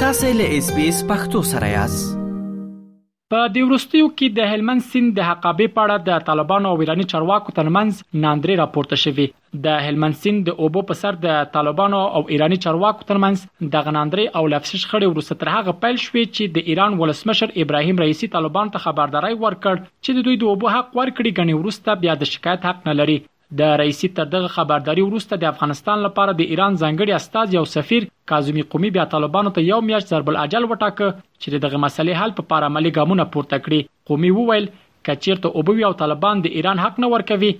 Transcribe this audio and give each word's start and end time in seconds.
تاسې 0.00 0.28
له 0.38 0.56
اس 0.60 0.66
بي 0.74 0.82
اس 0.88 0.98
پختو 1.06 1.38
سره 1.46 1.68
یاست 1.70 2.02
په 3.34 3.38
دې 3.54 3.64
ورستیو 3.70 4.08
کې 4.18 4.34
د 4.36 4.50
هلمند 4.50 4.84
سیند 4.90 5.12
د 5.16 5.24
حقابې 5.28 5.72
په 5.78 5.86
اړه 5.86 5.96
د 6.08 6.20
طالبانو 6.28 6.74
او 6.74 6.84
ایرانی 6.84 7.06
چارواکو 7.12 7.54
ترمنځ 7.56 8.20
ناندري 8.24 8.54
راپورته 8.60 8.98
شوې 9.04 9.26
د 9.66 9.80
هلمند 9.86 10.18
سیند 10.24 10.44
د 10.50 10.60
اوبو 10.66 10.82
په 10.90 10.98
سر 11.00 11.18
د 11.24 11.40
طالبانو 11.56 12.02
او 12.18 12.22
ایرانی 12.36 12.58
چارواکو 12.66 13.06
ترمنځ 13.10 13.70
د 13.74 13.88
غناندري 13.88 14.26
او 14.42 14.42
لفسش 14.54 14.84
خړې 14.84 15.16
ورسته 15.16 15.38
تر 15.42 15.50
هغه 15.56 15.74
پیل 15.86 15.98
شوې 16.06 16.30
چې 16.36 16.54
د 16.58 16.70
ایران 16.74 17.00
ولسمشر 17.02 17.56
ابراهیم 17.64 18.04
رئیسی 18.04 18.30
طالبان 18.36 18.70
ته 18.76 18.84
خبرداري 18.86 19.32
ورکړ 19.44 19.82
چې 19.88 20.20
د 20.20 20.26
دوی 20.30 20.38
د 20.44 20.52
اوبو 20.54 20.70
حق 20.78 20.94
ورکړي 20.96 21.36
غني 21.40 21.58
ورسته 21.64 21.98
بیا 22.06 22.16
د 22.22 22.32
شکایت 22.36 22.70
حق 22.72 22.86
نه 22.90 22.96
لري 23.02 23.18
د 23.56 23.60
رئیسی 23.80 24.08
تر 24.16 24.24
دغه 24.32 24.48
خبرداري 24.54 25.02
وروسته 25.04 25.36
د 25.42 25.48
افغانستان 25.50 26.02
لپاره 26.06 26.32
د 26.40 26.50
ایران 26.52 26.74
ځانګړي 26.82 27.12
استاد 27.20 27.54
یو 27.54 27.62
سفیر 27.74 28.06
کاظمی 28.32 28.64
قومي 28.74 28.90
بیا 28.96 29.04
طالبانو 29.14 29.52
ته 29.58 29.64
یو 29.70 29.78
میاشت 29.90 30.12
ضرب 30.14 30.28
العجل 30.32 30.66
وټاکه 30.72 31.06
چې 31.42 31.62
دغه 31.64 31.80
مسلې 31.84 32.20
حل 32.22 32.34
په 32.40 32.48
پاراملي 32.50 32.92
ګامونه 32.98 33.26
پورته 33.36 33.62
کړي 33.64 33.80
قومي 34.10 34.32
وویل 34.38 34.68
کچیرته 35.10 35.52
اوبوي 35.60 35.86
او 35.88 35.92
طالبان 36.04 36.44
د 36.46 36.56
ایران 36.60 36.84
حق 36.84 37.00
نه 37.06 37.10
ورکوي 37.14 37.52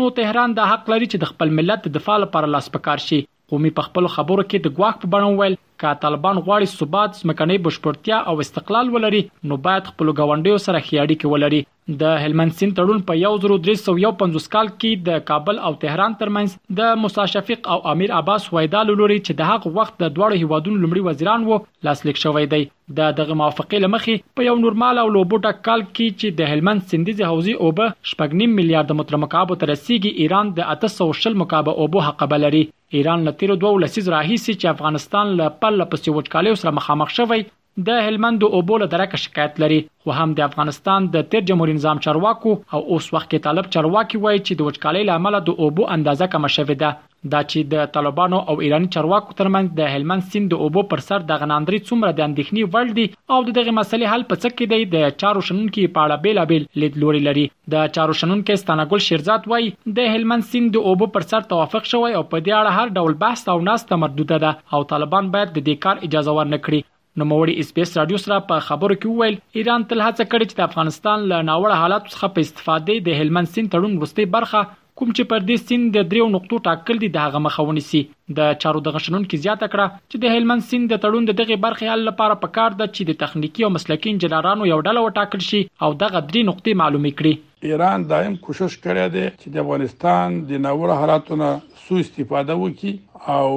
نو 0.00 0.10
تهران 0.18 0.58
د 0.58 0.68
حق 0.72 0.90
لري 0.94 1.08
چې 1.10 1.22
د 1.24 1.32
خپل 1.32 1.54
ملت 1.60 1.86
د 1.86 1.96
دفاع 2.00 2.18
لپاره 2.24 2.52
لاس 2.56 2.72
پکار 2.78 3.04
شي 3.08 3.20
قومي 3.54 3.70
په 3.78 3.88
خپل 3.90 4.10
خبرو 4.18 4.44
کې 4.50 4.66
د 4.66 4.76
ګواښ 4.78 5.04
په 5.04 5.12
بڼه 5.16 5.28
وویل 5.34 5.54
کا 5.84 5.92
طالبان 6.04 6.38
غواړي 6.46 6.66
ثبات 6.82 7.20
مکنی 7.30 7.56
بشپړتیا 7.66 8.20
او 8.32 8.38
استقلال 8.44 8.92
ولري 8.96 9.22
نو 9.52 9.58
باید 9.68 9.88
خپل 9.92 10.12
غونډیو 10.18 10.60
سره 10.66 10.82
خیاړي 10.90 11.16
کې 11.16 11.32
ولري 11.36 11.64
د 11.98 12.14
هلمند 12.22 12.54
سین 12.60 12.70
تړون 12.78 13.02
په 13.08 13.24
1350 13.24 14.46
کال 14.54 14.70
کې 14.70 15.04
د 15.08 15.20
کابل 15.32 15.60
او 15.68 15.72
تهران 15.82 16.14
ترمنځ 16.22 16.78
د 16.78 16.96
موسی 17.02 17.26
شفیق 17.32 17.68
او 17.74 17.76
امیر 17.94 18.14
عباس 18.20 18.46
وایدال 18.54 18.88
لوري 19.00 19.18
چې 19.20 19.38
د 19.40 19.50
هغه 19.50 19.72
وخت 19.80 20.00
د 20.02 20.10
دواړو 20.18 20.40
هیوادونو 20.46 20.80
لمړي 20.84 21.10
وزیران 21.10 21.46
وو 21.50 21.60
لاسلیک 21.88 22.20
شوی 22.22 22.48
دی 22.54 22.60
د 23.00 23.14
دغه 23.20 23.38
موافقې 23.42 23.84
لمخې 23.84 24.32
په 24.40 24.48
یو 24.48 24.56
نورمال 24.64 25.02
او 25.04 25.06
لوبوټه 25.12 25.62
کال 25.68 25.84
کې 25.84 26.20
چې 26.20 26.40
د 26.40 26.50
هلمند 26.54 26.86
سندیزي 26.94 27.28
حوزې 27.28 27.66
اوبه 27.66 27.92
شپږنیم 28.14 28.58
میلیارډ 28.60 28.98
متر 29.02 29.22
مکعب 29.26 29.54
تر 29.62 29.72
رسیدي 29.74 30.14
ایران 30.24 30.52
د 30.58 30.74
800 30.74 31.36
مکعب 31.44 31.72
اوبو 31.74 32.04
حق 32.08 32.26
بلري 32.34 32.64
ایران 32.96 33.24
له 33.28 33.38
تیر 33.38 33.52
دوه 33.62 33.78
لسیز 33.86 34.12
راهیسي 34.16 34.52
چې 34.52 34.78
افغانستان 34.78 35.32
له 35.42 35.52
پرله 35.66 35.84
پسې 35.92 36.12
وټکالیو 36.16 36.58
سره 36.62 36.72
مخامخ 36.80 37.10
شوی 37.20 37.44
د 37.86 37.98
هلمند 38.06 38.44
او 38.48 38.58
بوله 38.68 38.86
درکه 38.92 39.18
شکایت 39.22 39.56
لري 39.62 39.78
خو 40.02 40.14
هم 40.18 40.28
د 40.36 40.44
افغانستان 40.48 41.08
د 41.16 41.24
تیر 41.32 41.42
جمهوریت 41.48 41.78
نظام 41.78 41.98
چارواکو 42.06 42.52
او 42.52 42.80
اوس 42.82 43.08
وخت 43.14 43.28
کې 43.30 43.44
طالب 43.46 43.68
چارواکي 43.76 44.20
وایي 44.26 44.40
چې 44.46 44.60
د 44.60 44.68
وټکالۍ 44.68 45.02
لامل 45.08 45.38
د 45.48 45.60
اوبو 45.66 45.88
اندازه 45.96 46.28
کم 46.34 46.48
شوې 46.56 46.76
ده 46.84 46.92
دا 47.34 47.40
چې 47.50 47.70
د 47.72 47.88
طالبانو 47.96 48.38
او 48.52 48.56
ایرانی 48.66 48.88
چارواکو 48.96 49.36
ترمنځ 49.40 49.74
د 49.80 49.94
هلمند 49.94 50.26
سیند 50.34 50.52
د 50.54 50.62
اوبو 50.66 50.82
پر 50.92 51.02
سر 51.08 51.24
د 51.30 51.40
غناندري 51.42 51.80
څومره 51.88 52.12
د 52.18 52.26
اندېښنې 52.28 52.72
وړ 52.72 52.96
دي 52.98 53.06
او 53.34 53.38
دغه 53.58 53.74
مسلې 53.78 54.12
حل 54.12 54.24
په 54.32 54.40
څک 54.44 54.58
کې 54.58 54.66
دی 54.72 54.90
د 54.96 55.16
چارو 55.22 55.44
شنونکو 55.50 55.86
په 55.96 56.04
اړه 56.06 56.24
بیلابل 56.26 56.66
لیدلوري 56.84 57.22
لري 57.28 57.46
د 57.76 57.86
چارو 57.98 58.18
شنونکو 58.22 58.58
ستانګل 58.64 59.04
شیرزاد 59.08 59.48
وای 59.54 59.70
د 60.00 60.10
هلمند 60.16 60.48
سیند 60.52 60.74
د 60.78 60.90
اوبو 60.92 61.10
پر 61.18 61.28
سر 61.34 61.48
توافق 61.54 61.90
شوی 61.94 62.18
او 62.20 62.24
په 62.34 62.44
دې 62.46 62.60
اړه 62.60 62.76
هر 62.80 62.96
ډول 63.00 63.18
بحث 63.24 63.46
او 63.54 63.58
ناست 63.70 63.96
مردوده 64.04 64.40
ده 64.46 64.54
او 64.78 64.84
طالبان 64.94 65.32
باید 65.36 65.56
د 65.56 65.58
دې 65.60 65.84
کار 65.86 66.04
اجازه 66.08 66.38
ورنکړي 66.40 66.92
نوموړي 67.20 67.64
اسپیس 67.64 67.94
رادیو 67.98 68.18
سره 68.22 68.38
په 68.48 68.64
خبرو 68.70 68.96
کې 68.96 69.12
وویل 69.12 69.36
ایران 69.60 69.84
تل 69.92 70.02
هڅه 70.06 70.32
کوي 70.32 70.46
چې 70.48 70.58
د 70.60 70.68
افغانستان 70.70 71.28
له 71.30 71.44
ناوړه 71.50 71.84
حالات 71.84 72.10
څخه 72.12 72.34
په 72.38 72.46
استفادې 72.46 73.06
د 73.06 73.22
هلمند 73.22 73.54
سیند 73.56 73.72
تړون 73.76 73.94
وروستي 74.00 74.26
برخه 74.34 74.64
کوم 75.00 75.10
چې 75.16 75.28
پر 75.30 75.42
دې 75.48 75.56
سیند 75.68 75.88
د 75.94 76.04
دریو 76.12 76.26
نقطو 76.34 76.58
ټاکل 76.66 77.00
دي 77.00 77.08
دغه 77.16 77.40
مخاوني 77.46 77.80
سي 77.88 77.98
د 78.38 78.54
چارو 78.62 78.80
د 78.84 78.94
غشنون 78.94 79.24
کې 79.26 79.42
زیاته 79.46 79.66
کړه 79.72 79.98
چې 80.10 80.22
د 80.22 80.32
هلمند 80.34 80.64
سیند 80.68 80.90
د 80.92 81.00
تړون 81.02 81.26
د 81.30 81.36
دغه 81.40 81.58
برخې 81.64 81.90
حل 81.92 82.04
لپاره 82.10 82.38
پکار 82.44 82.76
ده 82.78 82.86
چې 82.94 83.10
د 83.10 83.18
تخنیکی 83.24 83.66
او 83.66 83.70
مسلکي 83.74 84.14
انجنیرانو 84.14 84.70
یو 84.70 84.78
ډله 84.88 85.02
وټاکل 85.08 85.44
شي 85.50 85.60
او 85.88 85.90
دغه 86.04 86.24
درې 86.28 86.48
نقطې 86.50 86.80
معلومې 86.82 87.12
کړي 87.18 87.34
ایران 87.64 88.02
دایم 88.12 88.34
کوشش 88.44 88.76
کړی 88.86 89.06
دی 89.12 89.20
چې 89.28 89.54
د 89.54 89.58
افغانستان 89.62 90.34
د 90.52 90.60
نور 90.66 90.90
حالاتونو 91.00 91.46
سو 91.88 91.98
استفاده 92.04 92.56
وکړي 92.56 92.96
او 93.34 93.52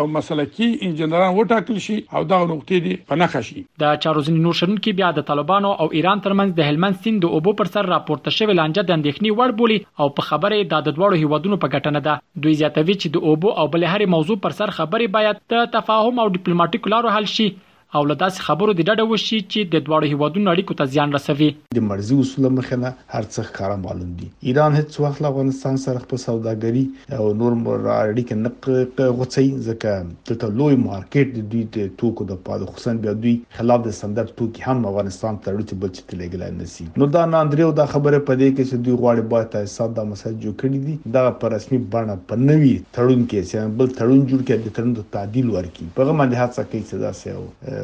او 0.03 0.06
مسلکی 0.19 0.69
انجنیران 0.88 1.31
وټاکل 1.38 1.82
شي 1.87 1.98
او 2.15 2.25
دا 2.34 2.41
نقطې 2.53 2.84
دی 2.88 2.97
په 3.12 3.21
نخښ 3.22 3.47
شي 3.50 3.65
د 3.84 3.97
چاروزنی 4.06 4.44
نور 4.48 4.59
شرن 4.60 4.77
کې 4.77 5.00
بیا 5.00 5.10
د 5.21 5.28
طالبانو 5.32 5.72
او 5.84 5.88
ایران 6.00 6.25
ترمنځ 6.28 6.60
د 6.60 6.71
هلمند 6.71 7.00
سیند 7.06 7.27
د 7.27 7.38
اوبو 7.41 7.56
پر 7.62 7.72
سر 7.78 7.91
راپورته 7.94 8.37
شوی 8.41 8.59
لانجه 8.60 8.87
د 8.91 8.97
اندېښنې 8.98 9.38
وړ 9.38 9.59
بولی 9.62 9.81
او 10.04 10.10
په 10.21 10.31
خبره 10.31 10.62
د 10.75 10.87
دوړو 10.92 11.25
هیوادونو 11.25 11.62
په 11.65 11.72
ګټنه 11.72 12.06
ده 12.09 12.44
دوی 12.47 12.54
زیاتوي 12.62 12.97
چې 13.00 13.16
د 13.19 13.32
اوبو 13.32 13.56
او 13.62 13.66
بل 13.77 13.91
هر 13.94 14.09
موضوع 14.19 14.38
پر 14.47 14.59
سر 14.62 14.77
خبرې 14.81 15.15
باید 15.19 15.42
د 15.56 15.66
تفاهم 15.78 16.25
او 16.25 16.28
ډیپلوماټیکو 16.37 16.94
لارو 16.97 17.16
حل 17.19 17.28
شي 17.38 17.48
او 17.99 18.01
له 18.09 18.15
داسې 18.19 18.45
خبرو 18.47 18.75
د 18.78 18.84
ډډه 18.89 19.05
وشي 19.12 19.37
چې 19.53 19.62
د 19.71 19.81
دواړو 19.87 20.09
هیوادونو 20.11 20.51
اړیکو 20.51 20.75
ته 20.81 20.93
ځان 20.97 21.15
رسوي 21.17 21.47
د 21.78 21.87
مرزي 21.87 22.19
اصول 22.25 22.45
مخنه 22.59 22.91
هرڅه 23.15 23.47
ښکارا 23.47 23.78
معلوم 23.87 24.12
دي 24.21 24.28
ایران 24.53 24.77
هیڅ 24.78 24.99
وخت 25.05 25.23
له 25.25 25.31
افغانستان 25.33 25.81
سره 25.84 26.03
خپل 26.05 26.21
سوداګري 26.25 26.83
او 27.17 27.25
نور 27.39 27.56
اړیکې 27.95 28.39
نه 28.43 29.15
غوڅي 29.17 29.47
ځکه 29.71 30.37
ته 30.43 30.51
لوی 30.59 30.77
مارکیټ 30.84 31.34
د 31.39 31.49
دوی 31.55 31.65
د 31.78 31.89
توکو 32.05 32.28
د 32.28 32.39
پاده 32.51 32.69
خصوصا 32.71 32.95
بیا 33.09 33.17
دوی 33.25 33.33
خلاف 33.56 33.83
د 33.89 33.97
سندر 33.99 34.31
توکي 34.43 34.62
هم 34.69 34.87
افغانستان 34.93 35.43
ته 35.49 35.57
ورته 35.59 35.81
بل 35.87 35.93
څه 35.99 36.21
لګل 36.22 36.47
نه 36.61 36.71
سي 36.77 36.89
نو 37.05 37.11
دا 37.19 37.25
نه 37.33 37.43
اندریو 37.49 37.75
دا 37.83 37.89
خبره 37.97 38.22
پدې 38.31 38.55
کې 38.59 38.71
چې 38.71 38.84
دوی 38.91 38.97
غواړي 39.03 39.28
باید 39.34 39.53
تاسو 39.57 39.89
دا 39.99 40.07
مسله 40.15 40.34
جوړ 40.37 40.55
کړي 40.62 40.87
دي 40.87 41.17
دا 41.19 41.27
په 41.43 41.53
رسمي 41.59 41.83
بڼه 41.97 42.19
په 42.31 42.41
نوي 42.47 42.71
تړون 42.71 43.27
کې 43.27 43.51
چې 43.51 43.77
بل 43.84 43.93
تړون 44.01 44.22
جوړ 44.33 44.49
کړي 44.49 44.71
د 44.71 44.81
تړون 44.81 44.97
د 45.01 45.11
تعدیل 45.21 45.53
ورکړي 45.59 45.93
په 46.01 46.09
غو 46.09 46.19
باندې 46.25 46.43
هڅه 46.45 46.71
کوي 46.71 46.83
چې 46.87 47.07
دا 47.09 47.15
سه 47.25 47.78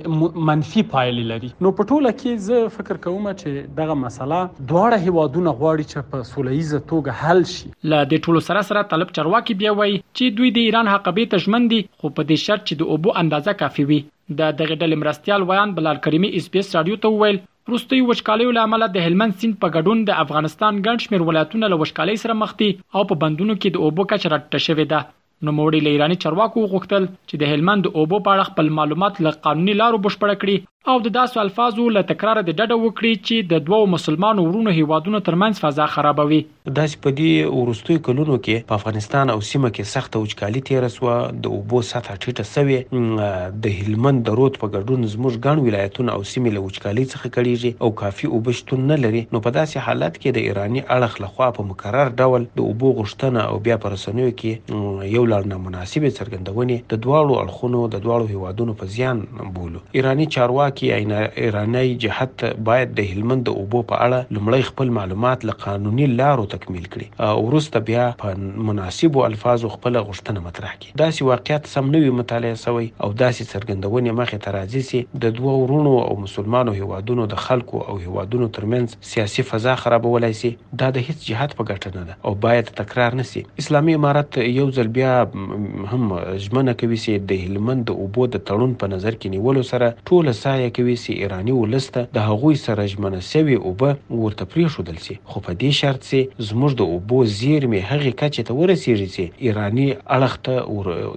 منفي 0.50 0.84
پایلې 0.94 1.30
لري 1.32 1.52
نو 1.68 1.74
په 1.80 1.90
ټوله 1.92 2.14
کې 2.18 2.46
زه 2.50 2.74
فکر 2.76 3.02
کوم 3.08 3.30
چې 3.32 3.72
دغه 3.80 3.98
مسله 4.04 4.42
دواړه 4.58 5.08
هیوادونه 5.08 5.56
غواړي 5.62 5.90
چې 5.94 6.14
په 6.14 6.28
سولېزه 6.34 6.84
توګه 6.92 7.18
حل 7.24 7.42
شي 7.54 7.72
لا 7.94 8.04
د 8.14 8.22
ټولو 8.28 8.44
سره 8.50 8.66
سره 8.72 8.86
طالب 8.94 9.16
چرواکي 9.20 9.58
بیا 9.64 9.76
وایي 9.82 9.98
چې 10.04 10.36
دوی 10.40 10.54
د 10.60 10.68
ایران 10.68 10.94
حقبې 10.94 11.36
تجمن 11.38 11.70
دي 11.74 11.82
خو 11.86 12.14
په 12.20 12.30
دې 12.30 12.46
شرط 12.48 12.68
چې 12.70 12.84
د 12.84 12.96
اوبو 12.96 13.18
اندازه 13.24 13.58
کافي 13.66 13.90
وي 13.92 14.02
د 14.38 14.50
دغه 14.58 14.74
ډلې 14.80 14.96
مرستيال 15.02 15.44
ویان 15.46 15.70
بلال 15.76 15.98
کریمي 16.06 16.28
اس 16.40 16.44
پی 16.56 16.60
اس 16.64 16.68
رادیو 16.76 16.98
ته 17.06 17.10
وویل 17.14 17.38
روستي 17.72 17.98
وچکالیو 18.10 18.52
لامل 18.58 18.84
د 18.96 19.06
هلمند 19.08 19.38
سیند 19.40 19.58
په 19.64 19.72
ګډون 19.76 20.04
د 20.10 20.18
افغانستان 20.24 20.78
ګڼ 20.86 21.02
شمېر 21.06 21.24
ولایتونه 21.30 21.70
له 21.74 21.80
وچکالۍ 21.82 22.20
سره 22.26 22.36
مخ 22.44 22.54
دي 22.62 22.68
او 22.94 23.04
په 23.12 23.18
بندونو 23.24 23.56
کې 23.60 23.76
د 23.76 23.86
اوبو 23.88 24.08
کچه 24.12 24.32
راټیټه 24.34 24.66
شوې 24.68 24.88
ده 24.94 25.48
نو 25.48 25.56
موړي 25.60 25.80
لیرانی 25.88 26.20
چرواکو 26.26 26.64
غوښتل 26.74 27.06
چې 27.12 27.42
د 27.42 27.52
هلمند 27.54 27.90
اوبو 27.94 28.22
په 28.24 28.34
اړه 28.34 28.50
خپل 28.52 28.72
معلومات 28.80 29.20
له 29.28 29.34
قانوني 29.48 29.76
لارو 29.82 30.02
بشپړ 30.06 30.40
کړي 30.44 30.58
او 30.88 31.00
د 31.04 31.10
داسو 31.14 31.40
الفاظو 31.40 31.82
له 31.94 32.02
تکرار 32.10 32.38
د 32.44 32.54
ډډه 32.58 32.76
وکړي 32.82 33.08
چې 33.24 33.48
د 33.48 33.64
دوو 33.64 33.86
مسلمانو 33.94 34.42
ورونو 34.44 34.70
هیوادونو 34.76 35.18
ترمنځ 35.24 35.58
فضا 35.64 35.86
خرابوي 35.96 36.38
داس 36.78 36.94
په 37.06 37.10
دې 37.18 37.50
ورستوي 37.62 37.96
کلونو 38.06 38.36
کې 38.46 38.64
په 38.70 38.76
افغانستان 38.80 39.32
او 39.32 39.34
سیمه 39.48 39.70
کې 39.72 39.90
سخت 39.90 40.16
وچکالي 40.18 40.62
تیر 40.68 40.86
سو 40.94 41.10
د 41.46 41.56
اوبو 41.58 41.80
سطح 41.88 42.16
ټیټه 42.18 42.48
سوي 42.52 43.58
د 43.66 43.74
هلمند 43.80 44.24
درود 44.30 44.56
په 44.62 44.70
ګډون 44.78 45.04
زموږ 45.16 45.44
ګڼ 45.50 45.66
ولایتونه 45.66 46.14
او 46.14 46.22
سیمې 46.30 46.56
له 46.56 46.64
وچکالي 46.68 47.04
څخه 47.08 47.32
کړيږي 47.36 47.76
او 47.84 47.92
کافي 48.04 48.32
اوبه 48.32 48.56
شتون 48.62 48.88
نه 48.92 48.98
لري 49.04 49.22
نو 49.36 49.44
په 49.48 49.54
داسې 49.58 49.86
حالت 49.90 50.16
کې 50.18 50.38
د 50.38 50.48
ایرانی 50.52 50.84
اړخ 50.96 51.20
لخوا 51.26 51.50
په 51.60 51.66
مکرر 51.74 52.14
ډول 52.22 52.48
د 52.56 52.64
اوبو 52.72 52.94
غشتنه 53.02 53.44
او 53.52 53.60
بیا 53.68 53.78
پر 53.84 53.94
رسنیو 53.98 54.30
کې 54.30 55.04
یو 55.18 55.28
لړ 55.34 55.52
نامناسبه 55.54 56.16
څرګندونې 56.16 56.90
د 56.96 57.04
دواړو 57.04 57.38
اړخونو 57.44 57.86
د 57.98 58.04
دواړو 58.08 58.34
هیوادونو 58.34 58.80
په 58.82 58.92
زیان 58.98 59.22
بولو 59.60 59.86
ایرانی 60.00 60.30
چارواکي 60.38 60.68
خوراکي 60.70 60.92
عین 60.92 61.12
ایراني 61.12 61.94
جهت 61.94 62.44
باید 62.64 62.94
د 62.94 63.00
هلمند 63.12 63.44
د 63.46 63.56
اوبو 63.60 63.80
په 63.92 63.96
اړه 64.06 64.18
لمړی 64.36 64.66
خپل 64.70 64.90
معلومات 64.98 65.44
له 65.48 65.54
قانوني 65.64 66.06
لارو 66.20 66.44
تکمیل 66.54 66.86
کړي 66.86 67.26
او 67.26 67.44
ورسته 67.46 67.80
بیا 67.90 68.04
په 68.22 68.62
مناسبو 68.68 69.24
الفاظو 69.26 69.70
خپل 69.74 69.98
غوښتنه 70.02 70.44
مطرح 70.46 70.74
کړي 70.76 71.02
دا 71.02 71.08
سی 71.18 71.26
واقعیت 71.30 71.70
سم 71.72 71.90
نوي 71.96 72.10
مطالعه 72.18 72.60
شوی 72.64 72.86
او 73.06 73.10
دا 73.22 73.30
سی 73.38 73.46
څرګندونه 73.50 74.14
مخه 74.20 74.40
ترازی 74.46 74.82
سي 74.90 75.00
د 75.24 75.34
دوه 75.40 75.56
ورونو 75.62 75.94
او 76.04 76.16
مسلمانو 76.26 76.76
هیوادونو 76.78 77.26
د 77.34 77.42
خلکو 77.46 77.82
او 77.82 77.98
هیوادونو 78.04 78.50
ترمنځ 78.58 78.96
سیاسي 79.14 79.46
فضا 79.50 79.76
خرابولای 79.84 80.32
سي 80.42 80.52
دا 80.84 80.90
د 80.98 81.06
هیڅ 81.10 81.26
جهت 81.32 81.56
په 81.60 81.70
ګټه 81.70 81.96
نه 81.98 82.12
ده 82.12 82.18
او 82.30 82.34
باید 82.46 82.72
تکرار 82.82 83.18
نشي 83.22 83.44
اسلامي 83.64 83.98
امارت 84.00 84.40
یو 84.46 84.68
ځل 84.80 84.94
بیا 85.00 85.14
هم 85.34 86.22
ژمنه 86.46 86.78
کوي 86.84 87.02
چې 87.04 87.20
د 87.34 87.44
هلمند 87.46 87.86
د 87.92 88.00
اوبو 88.06 88.30
د 88.36 88.44
تړون 88.46 88.78
په 88.84 88.94
نظر 88.96 89.20
کې 89.20 89.36
نیولو 89.36 89.66
سره 89.72 89.92
ټول 90.12 90.32
ساي 90.42 90.59
معنی 90.60 90.70
کوي 90.76 90.94
چې 91.04 91.10
ایرانی 91.22 91.52
ولس 91.62 91.86
ته 91.94 92.00
د 92.16 92.26
هغوی 92.30 92.56
سره 92.66 92.82
ژمنه 92.92 93.20
سوي 93.32 93.56
اوبه 93.66 93.90
ورته 94.22 94.44
پریښودل 94.54 94.96
سي 95.06 95.14
خو 95.30 95.36
په 95.46 95.52
دې 95.60 95.70
شرط 95.80 96.00
چې 96.10 96.18
زموږ 96.48 96.70
د 96.80 96.92
اوبو 96.94 97.18
زیرمې 97.40 97.80
هغې 97.90 98.12
کچې 98.20 98.42
ته 98.48 98.52
ورسیږي 98.60 99.08
چې 99.14 99.22
ایرانی 99.44 99.88
اړخ 100.16 100.34
ته 100.46 100.54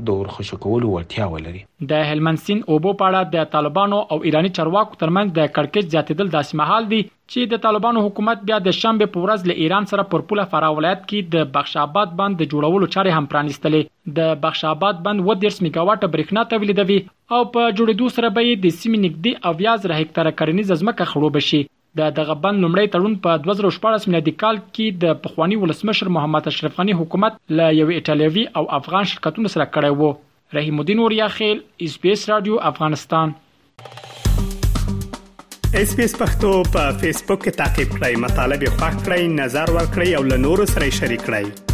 د 0.05 0.09
ورخښو 0.19 0.55
کولو 0.65 0.85
وړتیا 0.95 1.25
ولري 1.33 1.61
د 1.91 2.01
هلمند 2.09 2.39
سیند 2.43 2.65
اوبو 2.73 2.91
په 2.99 3.07
اړه 3.07 3.31
د 3.35 3.47
طالبانو 3.53 3.97
او 4.15 4.17
ایرانی 4.29 4.51
چارواکو 4.57 4.97
ترمنځ 5.01 5.33
د 5.37 5.49
کړکېچ 5.55 5.89
زیاتېدل 5.93 6.31
داسې 6.35 6.59
مهال 6.61 6.87
دي 6.93 6.99
چې 7.07 7.51
د 7.53 7.61
طالبانو 7.65 8.03
حکومت 8.07 8.43
بیا 8.49 8.57
د 8.67 8.75
شنبه 8.79 9.07
په 9.15 9.23
ورځ 9.25 9.49
له 9.51 9.57
ایران 9.65 9.87
سره 9.91 10.05
پر 10.13 10.23
پوله 10.31 10.45
فراه 10.53 10.77
ولایت 10.79 11.03
کې 11.09 11.35
د 11.35 11.49
بخشاباد 11.57 12.15
بند 12.21 12.39
د 12.41 12.49
جوړولو 12.53 12.89
چارې 12.95 13.19
هم 13.19 13.29
پرانیستلې 13.31 14.13
د 14.19 14.39
بخشاباد 14.45 14.99
بند 15.07 15.25
و 15.29 15.37
10 15.45 15.63
میگاواټه 15.67 16.11
برېښنا 16.15 16.43
تولیدوي 16.53 16.99
او 17.05 17.39
په 17.55 17.61
جوړېدو 17.77 18.11
سره 18.17 18.33
به 18.35 18.49
د 18.65 18.75
سیمې 18.81 18.99
نږدې 19.05 19.47
او 19.47 19.53
یاز 19.67 19.87
راه 19.93 20.01
هکتره 20.05 20.35
کرنیز 20.43 20.73
ځمکه 20.83 21.09
خړوب 21.13 21.41
شي 21.51 21.63
د 22.01 22.11
دغه 22.19 22.35
بند 22.43 22.65
لمړی 22.65 22.91
تړون 22.93 23.15
په 23.23 23.41
2014 23.47 24.09
میلادي 24.11 24.35
کال 24.43 24.61
کې 24.65 25.01
د 25.05 25.19
پخوانی 25.25 25.57
ولسمشر 25.63 26.11
محمد 26.19 26.47
اشرف 26.53 26.77
غنی 26.81 26.95
حکومت 27.01 27.35
له 27.59 27.67
یو 27.79 27.89
ایتالوي 27.97 28.45
او 28.61 28.65
افغان 28.79 29.09
شرکتونو 29.13 29.51
سره 29.55 29.67
کړی 29.75 30.03
وو 30.03 30.13
رحیم 30.53 30.79
الدین 30.79 30.99
اوریاخیل 30.99 31.61
اس 31.79 31.99
پی 32.01 32.11
اس 32.11 32.29
رادیو 32.29 32.57
افغانستان 32.61 33.33
اس 35.73 35.95
پی 35.97 36.03
اس 36.03 36.15
پختو 36.21 36.51
په 36.73 36.91
فیسبوک 37.01 37.43
کې 37.45 37.55
تا 37.61 37.67
کې 37.75 37.99
پلی 37.99 38.15
مطلب 38.27 38.63
یو 38.69 38.73
فاک 38.81 38.95
کړئ 39.05 39.21
نظر 39.43 39.75
ور 39.77 39.89
کړئ 39.95 40.09
او 40.21 40.31
له 40.31 40.37
نورو 40.47 40.65
سره 40.77 40.89
شریک 41.03 41.29
کړئ 41.29 41.71